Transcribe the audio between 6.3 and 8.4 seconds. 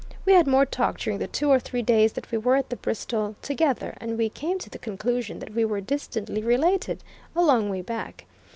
related a long way back.